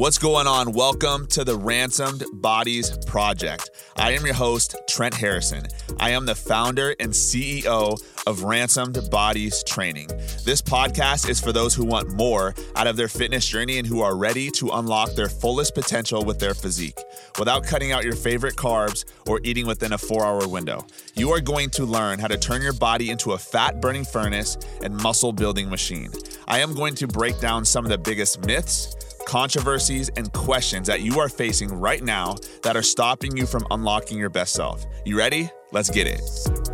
What's 0.00 0.16
going 0.16 0.46
on? 0.46 0.72
Welcome 0.72 1.26
to 1.26 1.44
the 1.44 1.58
Ransomed 1.58 2.24
Bodies 2.32 2.96
Project. 3.04 3.68
I 3.96 4.12
am 4.12 4.24
your 4.24 4.32
host, 4.32 4.74
Trent 4.88 5.12
Harrison. 5.12 5.66
I 5.98 6.12
am 6.12 6.24
the 6.24 6.34
founder 6.34 6.96
and 6.98 7.12
CEO 7.12 8.00
of 8.26 8.42
Ransomed 8.42 8.98
Bodies 9.10 9.62
Training. 9.62 10.06
This 10.42 10.62
podcast 10.62 11.28
is 11.28 11.38
for 11.38 11.52
those 11.52 11.74
who 11.74 11.84
want 11.84 12.14
more 12.14 12.54
out 12.76 12.86
of 12.86 12.96
their 12.96 13.08
fitness 13.08 13.46
journey 13.46 13.76
and 13.76 13.86
who 13.86 14.00
are 14.00 14.16
ready 14.16 14.50
to 14.52 14.70
unlock 14.70 15.12
their 15.16 15.28
fullest 15.28 15.74
potential 15.74 16.24
with 16.24 16.38
their 16.38 16.54
physique 16.54 16.98
without 17.38 17.66
cutting 17.66 17.92
out 17.92 18.02
your 18.02 18.16
favorite 18.16 18.56
carbs 18.56 19.04
or 19.28 19.38
eating 19.44 19.66
within 19.66 19.92
a 19.92 19.98
four 19.98 20.24
hour 20.24 20.48
window. 20.48 20.86
You 21.14 21.30
are 21.32 21.42
going 21.42 21.68
to 21.72 21.84
learn 21.84 22.18
how 22.18 22.28
to 22.28 22.38
turn 22.38 22.62
your 22.62 22.72
body 22.72 23.10
into 23.10 23.32
a 23.32 23.38
fat 23.38 23.82
burning 23.82 24.06
furnace 24.06 24.56
and 24.82 24.96
muscle 24.96 25.34
building 25.34 25.68
machine. 25.68 26.10
I 26.48 26.60
am 26.60 26.74
going 26.74 26.94
to 26.94 27.06
break 27.06 27.38
down 27.38 27.66
some 27.66 27.84
of 27.84 27.90
the 27.90 27.98
biggest 27.98 28.46
myths 28.46 28.96
controversies, 29.30 30.08
and 30.16 30.32
questions 30.32 30.88
that 30.88 31.02
you 31.02 31.20
are 31.20 31.28
facing 31.28 31.72
right 31.72 32.02
now 32.02 32.34
that 32.64 32.76
are 32.76 32.82
stopping 32.82 33.36
you 33.36 33.46
from 33.46 33.64
unlocking 33.70 34.18
your 34.18 34.28
best 34.28 34.54
self. 34.54 34.84
You 35.04 35.16
ready? 35.16 35.48
Let's 35.70 35.88
get 35.88 36.08
it. 36.08 36.69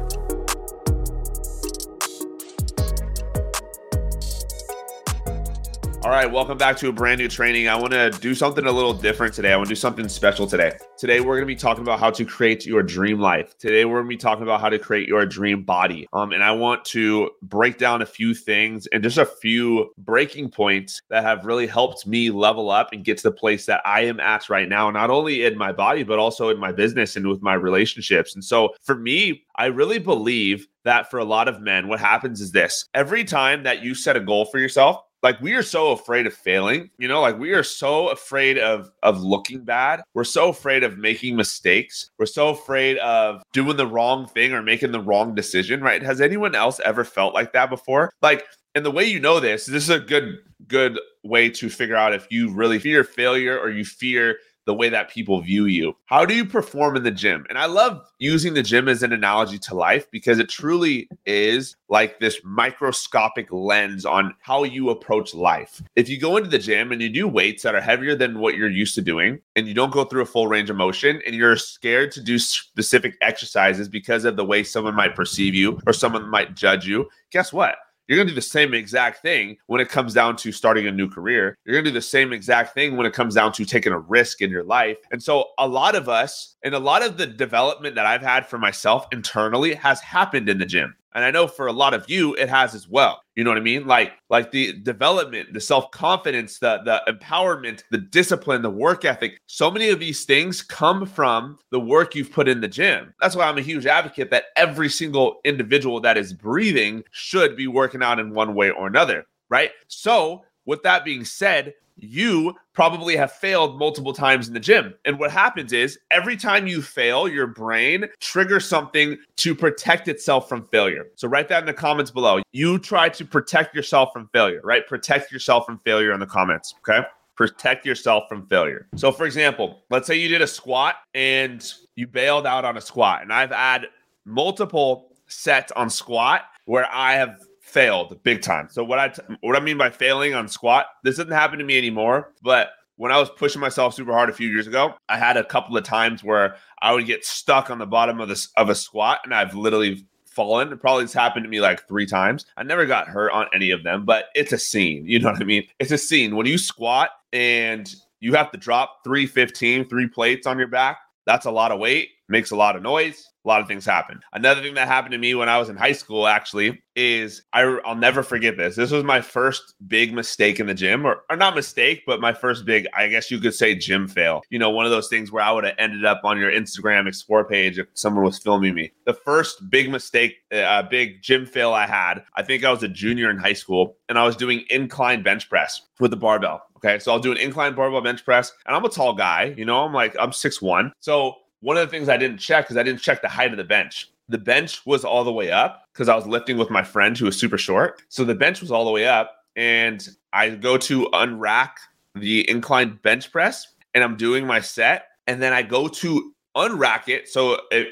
All 6.07 6.13
right, 6.13 6.31
welcome 6.31 6.57
back 6.57 6.77
to 6.77 6.89
a 6.89 6.93
brand 6.93 7.19
new 7.19 7.27
training. 7.27 7.67
I 7.67 7.75
want 7.75 7.91
to 7.91 8.11
do 8.21 8.33
something 8.33 8.65
a 8.65 8.71
little 8.71 8.95
different 8.95 9.35
today. 9.35 9.53
I 9.53 9.57
want 9.57 9.67
to 9.67 9.73
do 9.73 9.75
something 9.75 10.09
special 10.09 10.47
today. 10.47 10.79
Today, 10.97 11.19
we're 11.19 11.35
going 11.35 11.41
to 11.41 11.47
be 11.47 11.57
talking 11.57 11.83
about 11.83 11.99
how 11.99 12.13
to 12.13 12.25
create 12.25 12.65
your 12.65 12.85
dream 12.85 13.19
life. 13.19 13.59
Today, 13.59 13.85
we're 13.85 13.97
going 13.97 14.05
to 14.05 14.11
be 14.11 14.17
talking 14.17 14.45
about 14.45 14.61
how 14.61 14.69
to 14.69 14.79
create 14.79 15.09
your 15.09 15.27
dream 15.27 15.65
body. 15.65 16.07
Um, 16.13 16.31
and 16.31 16.45
I 16.45 16.53
want 16.53 16.85
to 16.85 17.31
break 17.43 17.79
down 17.79 18.03
a 18.03 18.07
few 18.07 18.35
things 18.35 18.87
and 18.93 19.03
just 19.03 19.19
a 19.19 19.27
few 19.27 19.91
breaking 19.99 20.53
points 20.53 21.03
that 21.11 21.25
have 21.25 21.45
really 21.45 21.67
helped 21.67 22.07
me 22.07 22.31
level 22.31 22.71
up 22.71 22.93
and 22.93 23.05
get 23.05 23.17
to 23.17 23.25
the 23.25 23.33
place 23.33 23.67
that 23.67 23.81
I 23.85 24.03
am 24.03 24.21
at 24.21 24.49
right 24.49 24.69
now, 24.69 24.89
not 24.93 25.11
only 25.11 25.45
in 25.45 25.59
my 25.59 25.73
body, 25.73 26.05
but 26.05 26.21
also 26.21 26.51
in 26.51 26.61
my 26.61 26.71
business 26.71 27.17
and 27.17 27.27
with 27.27 27.43
my 27.43 27.55
relationships. 27.55 28.33
And 28.33 28.45
so 28.45 28.77
for 28.81 28.95
me, 28.95 29.45
I 29.57 29.67
really 29.67 29.99
believe 29.99 30.69
that 30.85 31.11
for 31.11 31.19
a 31.19 31.25
lot 31.25 31.49
of 31.49 31.61
men, 31.61 31.89
what 31.89 31.99
happens 31.99 32.41
is 32.41 32.53
this 32.53 32.89
every 32.95 33.25
time 33.25 33.65
that 33.65 33.83
you 33.83 33.93
set 33.93 34.17
a 34.17 34.21
goal 34.21 34.45
for 34.45 34.61
yourself, 34.61 35.03
like 35.27 35.41
we 35.41 35.55
are 35.55 35.63
so 35.63 35.91
afraid 35.91 36.25
of 36.25 36.33
failing 36.33 36.89
you 36.99 37.09
know 37.09 37.21
like 37.21 37.37
we 37.37 37.51
are 37.51 37.65
so 37.65 38.11
afraid 38.11 38.59
of 38.59 38.93
of 39.03 39.21
looking 39.21 39.65
bad. 39.65 40.01
We're 40.15 40.23
so 40.23 40.51
afraid 40.51 40.85
of 40.85 40.99
making 40.99 41.35
mistakes. 41.35 42.11
We're 42.17 42.27
so 42.27 42.51
afraid 42.51 42.99
of 42.99 43.43
doing 43.53 43.77
the 43.77 43.89
wrong 43.89 44.29
thing 44.29 44.53
or 44.53 44.63
making 44.63 44.93
the 44.93 45.01
wrong 45.01 45.35
decision 45.35 45.81
right? 45.81 46.01
Has 46.01 46.21
anyone 46.21 46.55
else 46.55 46.79
ever 46.85 47.03
felt 47.05 47.35
like 47.35 47.53
that 47.55 47.71
before? 47.71 48.13
Like 48.23 48.45
and 48.77 48.87
the 48.87 48.91
way 48.93 49.05
you 49.05 49.19
know 49.19 49.41
this 49.41 49.67
this 49.67 49.83
is 49.83 49.91
a 49.91 49.99
good 49.99 50.39
good 50.69 50.97
way 51.25 51.51
to 51.51 51.69
figure 51.69 51.97
out 51.97 52.15
if 52.15 52.29
you 52.31 52.53
really 52.53 52.79
fear 52.79 53.03
failure 53.03 53.59
or 53.59 53.69
you 53.69 53.85
fear 53.85 54.39
the 54.67 54.75
way 54.75 54.89
that 54.89 55.11
people 55.11 55.41
view 55.41 55.67
you. 55.67 55.97
How 56.07 56.27
do 56.27 56.35
you 56.35 56.45
perform 56.45 56.97
in 56.97 57.05
the 57.05 57.11
gym? 57.11 57.47
And 57.49 57.57
I 57.57 57.67
love 57.67 58.05
using 58.19 58.55
the 58.55 58.63
gym 58.63 58.89
as 58.89 59.03
an 59.03 59.13
analogy 59.13 59.59
to 59.61 59.75
life 59.75 60.11
because 60.11 60.39
it 60.39 60.49
truly 60.49 61.09
is 61.25 61.77
like 61.89 62.19
this 62.19 62.41
microscopic 62.45 63.53
lens 63.53 64.05
on 64.05 64.35
how 64.41 64.65
you 64.65 64.91
approach 64.91 65.35
life. 65.35 65.81
If 65.95 66.09
you 66.09 66.21
go 66.21 66.37
into 66.37 66.51
the 66.51 66.59
gym 66.59 66.93
and 66.93 67.01
you 67.01 67.09
do 67.09 67.29
weights 67.29 67.63
that 67.63 67.75
are 67.75 67.81
heavier 67.81 68.17
than 68.17 68.41
what 68.41 68.57
you're 68.57 68.69
used 68.69 68.95
to 68.97 69.03
doing, 69.03 69.41
and 69.55 69.69
you 69.69 69.75
don't 69.75 69.93
go 69.93 70.05
through 70.05 70.23
a 70.23 70.27
full 70.27 70.49
range 70.49 70.69
of 70.69 70.77
motion, 70.77 71.23
and 71.25 71.35
you're 71.35 71.57
scared 71.57 72.11
to 72.13 72.21
do 72.21 72.39
specific 72.39 73.17
exercises 73.23 73.89
because 73.89 74.25
of 74.25 74.37
the 74.37 74.45
way 74.45 74.65
someone 74.65 74.95
might 74.95 75.15
perceive 75.15 75.55
you 75.55 75.81
or 75.87 75.93
someone 75.93 76.29
might 76.29 76.57
judge 76.57 76.87
you, 76.87 77.09
guess 77.31 77.53
what? 77.53 77.77
You're 78.09 78.17
going 78.17 78.29
to 78.29 78.33
do 78.33 78.37
the 78.37 78.43
same 78.43 78.73
exact 78.73 79.21
thing 79.21 79.57
when 79.67 79.81
it 79.81 79.89
comes 79.89 80.15
down 80.15 80.37
to 80.37 80.53
starting 80.53 80.87
a 80.87 80.93
new 80.93 81.09
career. 81.09 81.57
You're 81.65 81.75
going 81.75 81.85
to 81.85 81.91
do 81.91 81.95
the 81.95 82.03
same 82.03 82.33
exact 82.33 82.73
thing 82.73 82.97
when 82.97 83.07
it 83.07 83.13
comes 83.13 83.35
down 83.35 83.53
to 83.53 83.65
taking 83.65 83.93
a 83.93 83.99
risk 83.99 84.43
in 84.43 84.51
your 84.51 84.65
life. 84.65 84.99
And 85.11 85.23
so, 85.23 85.47
a 85.59 85.67
lot 85.67 85.95
of 85.97 86.09
us 86.09 86.57
and 86.63 86.75
a 86.75 86.79
lot 86.79 87.03
of 87.03 87.17
the 87.17 87.27
development 87.27 87.97
that 87.97 88.07
I've 88.07 88.23
had 88.23 88.47
for 88.47 88.59
myself 88.59 89.07
internally 89.13 89.75
has 89.75 90.01
happened 90.01 90.49
in 90.49 90.59
the 90.59 90.67
gym 90.67 90.95
and 91.17 91.25
i 91.25 91.31
know 91.33 91.49
for 91.49 91.67
a 91.67 91.73
lot 91.73 91.95
of 91.95 92.09
you 92.09 92.35
it 92.35 92.49
has 92.49 92.75
as 92.75 92.89
well. 92.89 93.23
You 93.35 93.43
know 93.45 93.51
what 93.51 93.59
i 93.59 93.63
mean? 93.63 93.87
Like 93.87 94.13
like 94.31 94.53
the 94.53 94.75
development 94.83 95.53
the 95.53 95.61
self-confidence 95.61 96.61
the 96.61 96.81
the 96.85 97.03
empowerment 97.13 97.83
the 97.91 97.99
discipline 97.99 98.63
the 98.63 98.71
work 98.71 99.05
ethic. 99.05 99.41
So 99.47 99.71
many 99.71 99.89
of 99.89 99.99
these 99.99 100.25
things 100.25 100.63
come 100.63 101.07
from 101.07 101.59
the 101.73 101.81
work 101.81 102.15
you've 102.15 102.33
put 102.33 102.47
in 102.49 102.61
the 102.61 102.69
gym. 102.69 103.13
That's 103.21 103.35
why 103.35 103.49
i'm 103.49 103.59
a 103.59 103.63
huge 103.63 103.87
advocate 103.87 104.31
that 104.31 104.45
every 104.57 104.89
single 104.89 105.41
individual 105.45 106.01
that 106.03 106.17
is 106.17 106.33
breathing 106.33 107.03
should 107.11 107.57
be 107.57 107.67
working 107.67 108.03
out 108.03 108.21
in 108.21 108.33
one 108.33 108.55
way 108.55 108.71
or 108.71 108.87
another 108.87 109.27
right? 109.49 109.71
So 109.89 110.45
with 110.67 110.83
that 110.83 111.05
being 111.05 111.25
said 111.25 111.75
you 111.97 112.55
probably 112.75 113.17
have 113.17 113.33
failed 113.33 113.79
multiple 113.79 114.13
times 114.13 114.49
in 114.49 114.55
the 114.55 114.61
gym. 114.61 114.95
And 115.05 115.19
what 115.19 115.31
happens 115.31 115.73
is 115.73 115.99
every 116.11 116.37
time 116.37 116.67
you 116.67 116.83
fail, 116.83 117.29
your 117.29 117.47
brain 117.47 118.07
triggers 118.21 118.69
something 118.69 119.17
to 119.37 119.55
protect 119.55 120.09
itself 120.09 120.49
from 120.49 120.67
failure. 120.67 121.07
So 121.15 121.29
write 121.29 121.49
that 121.49 121.61
in 121.61 121.67
the 121.67 121.73
comments 121.73 122.11
below. 122.11 122.43
You 122.53 122.79
try 122.79 123.09
to 123.09 123.25
protect 123.25 123.75
yourself 123.75 124.11
from 124.13 124.29
failure, 124.33 124.61
right? 124.63 124.87
Protect 124.87 125.33
yourself 125.33 125.67
from 125.67 125.79
failure 125.79 126.13
in 126.13 126.21
the 126.21 126.27
comments, 126.27 126.75
okay? 126.87 127.07
Protect 127.35 127.85
yourself 127.85 128.25
from 128.29 128.47
failure. 128.47 128.89
So, 128.97 129.13
for 129.13 129.27
example, 129.27 129.83
let's 129.91 130.07
say 130.07 130.17
you 130.17 130.29
did 130.29 130.43
a 130.43 130.47
squat 130.47 130.97
and 131.15 131.67
you 131.95 132.07
bailed 132.07 132.47
out 132.47 132.65
on 132.65 132.77
a 132.77 132.81
squat. 132.81 133.23
And 133.23 133.33
I've 133.33 133.51
had 133.51 133.87
multiple 134.25 135.13
sets 135.27 135.73
on 135.73 135.91
squat 135.91 136.43
where 136.65 136.87
I 136.93 137.15
have 137.15 137.41
failed 137.67 138.23
big 138.23 138.43
time. 138.43 138.69
So 138.71 138.85
what 138.85 138.99
I 138.99 139.09
t- 139.09 139.23
what 139.41 139.57
I 139.57 139.61
mean 139.61 139.77
by 139.77 139.91
failing 139.91 140.35
on 140.35 140.47
squat, 140.47 140.87
this 141.03 141.17
doesn't 141.17 141.33
happen 141.33 141.59
to 141.59 141.65
me 141.65 141.77
anymore, 141.77 142.33
but 142.43 142.71
when 142.95 143.13
I 143.13 143.19
was 143.19 143.29
pushing 143.29 143.61
myself 143.61 143.95
super 143.95 144.13
hard 144.13 144.31
a 144.31 144.33
few 144.33 144.49
years 144.49 144.67
ago, 144.67 144.95
I 145.09 145.19
had 145.19 145.37
a 145.37 145.45
couple 145.45 145.77
of 145.77 145.85
times 145.85 146.25
where 146.25 146.57
I 146.81 146.93
would 146.95 147.07
get 147.07 147.27
stuck 147.27 147.69
on 147.69 147.79
the 147.79 147.87
bottom 147.87 148.21
of 148.21 148.29
this 148.29 148.49
of 148.57 148.71
a 148.71 148.75
squat 148.75 149.21
and 149.25 149.35
I've 149.35 149.55
literally 149.55 150.07
fallen. 150.25 150.73
It 150.73 150.81
probably 150.81 151.05
has 151.05 151.13
happened 151.13 151.45
to 151.45 151.51
me 151.51 151.61
like 151.61 151.87
three 151.89 152.07
times. 152.07 152.47
I 152.57 152.63
never 152.63 152.87
got 152.87 153.09
hurt 153.09 153.33
on 153.33 153.47
any 153.53 153.73
of 153.73 153.83
them, 153.83 154.05
but 154.05 154.27
it's 154.35 154.53
a 154.53 154.59
scene. 154.59 155.05
You 155.05 155.19
know 155.19 155.33
what 155.33 155.43
I 155.43 155.45
mean? 155.45 155.65
It's 155.81 155.91
a 155.91 155.99
scene. 155.99 156.37
When 156.37 156.47
you 156.47 156.59
squat 156.59 157.11
and 157.33 157.93
you 158.21 158.35
have 158.35 158.53
to 158.53 158.59
drop 158.59 159.03
315, 159.03 159.89
three 159.89 160.07
plates 160.07 160.47
on 160.47 160.59
your 160.59 160.69
back, 160.69 160.99
that's 161.27 161.47
a 161.47 161.51
lot 161.51 161.73
of 161.73 161.81
weight, 161.81 162.11
makes 162.29 162.51
a 162.51 162.57
lot 162.57 162.77
of 162.77 162.83
noise 162.83 163.29
a 163.47 163.49
lot 163.49 163.61
of 163.61 163.69
things 163.69 163.87
happen. 163.87 164.21
Another 164.33 164.61
thing 164.61 164.75
that 164.75 164.89
happened 164.89 165.13
to 165.13 165.19
me 165.19 165.35
when 165.35 165.49
I 165.49 165.57
was 165.59 165.69
in 165.69 165.77
high 165.77 165.93
school 165.93 166.27
actually 166.27 166.83
is 166.97 167.43
I, 167.53 167.65
will 167.65 167.95
never 167.95 168.25
forget 168.25 168.57
this. 168.57 168.75
This 168.75 168.91
was 168.91 169.05
my 169.05 169.21
first 169.21 169.75
big 169.87 170.13
mistake 170.13 170.59
in 170.59 170.67
the 170.67 170.75
gym, 170.75 171.07
or, 171.07 171.23
or 171.31 171.37
not 171.37 171.55
mistake, 171.55 172.03
but 172.07 172.21
my 172.21 172.33
first 172.33 172.65
big, 172.65 172.89
I 172.93 173.07
guess 173.07 173.31
you 173.31 173.39
could 173.39 173.55
say, 173.55 173.77
gym 173.77 174.09
fail. 174.09 174.43
You 174.51 174.59
know, 174.59 174.71
one 174.71 174.85
of 174.85 174.91
those 174.91 175.09
things 175.09 175.31
where 175.31 175.45
I 175.45 175.53
would 175.53 175.65
have 175.65 175.77
ended 175.79 176.05
up 176.05 176.23
on 176.25 176.39
your 176.39 176.51
Instagram 176.51 177.07
explore 177.07 177.45
page 177.45 177.79
if 177.79 177.87
someone 177.95 178.25
was 178.25 178.39
filming 178.39 178.75
me. 178.75 178.91
The 179.05 179.15
first 179.15 179.71
big 179.71 179.91
mistake, 179.91 180.39
a 180.51 180.63
uh, 180.63 180.83
big 180.83 181.23
gym 181.23 181.47
fail 181.47 181.73
I 181.73 181.87
had, 181.87 182.25
I 182.35 182.43
think 182.43 182.65
I 182.65 182.73
was 182.73 182.83
a 182.83 182.89
junior 182.89 183.31
in 183.31 183.39
high 183.39 183.53
school, 183.53 183.97
and 184.09 184.19
I 184.19 184.25
was 184.25 184.35
doing 184.35 184.65
incline 184.71 185.23
bench 185.23 185.49
press 185.49 185.83
with 186.01 186.11
the 186.11 186.17
barbell. 186.17 186.63
Okay, 186.77 186.99
so 186.99 187.11
I'll 187.11 187.19
do 187.19 187.33
an 187.33 187.39
incline 187.39 187.75
barbell 187.75 188.03
bench 188.03 188.25
press, 188.25 188.53
and 188.67 188.77
I'm 188.77 188.85
a 188.85 188.89
tall 188.89 189.15
guy. 189.15 189.55
You 189.57 189.65
know, 189.65 189.85
I'm 189.85 189.95
like 189.95 190.15
I'm 190.19 190.33
six 190.33 190.61
one, 190.61 190.93
so 191.01 191.37
one 191.61 191.77
of 191.77 191.87
the 191.87 191.91
things 191.91 192.09
I 192.09 192.17
didn't 192.17 192.39
check 192.39 192.71
is 192.71 192.77
I 192.77 192.83
didn't 192.83 193.01
check 193.01 193.23
the 193.23 193.29
height 193.29 193.51
of 193.51 193.57
the 193.57 193.65
bench. 193.65 194.11
The 194.29 194.39
bench 194.39 194.85
was 194.87 195.05
all 195.05 195.25
the 195.25 195.33
way 195.33 195.51
up 195.51 195.85
because 195.93 196.09
I 196.09 196.17
was 196.17 196.27
lifting 196.27 196.59
with 196.59 196.71
my 196.71 196.83
friend 196.83 197.17
who 197.17 197.27
was 197.27 197.39
super 197.39 197.59
short. 197.59 198.03
So 198.09 198.25
the 198.25 198.35
bench 198.35 198.61
was 198.61 198.71
all 198.71 198.85
the 198.85 198.91
way 198.91 199.07
up, 199.07 199.37
and 199.55 200.07
I 200.33 200.51
go 200.51 200.77
to 200.79 201.07
unrack 201.13 201.71
the 202.15 202.49
inclined 202.51 203.03
bench 203.03 203.31
press, 203.31 203.75
and 203.95 204.03
I'm 204.03 204.17
doing 204.17 204.47
my 204.47 204.61
set, 204.61 205.07
and 205.27 205.41
then 205.41 205.53
I 205.53 205.63
go 205.63 205.89
to 205.89 206.33
unrack 206.57 207.09
it. 207.09 207.29
So 207.29 207.59
it, 207.71 207.89